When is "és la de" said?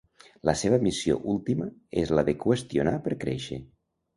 2.05-2.35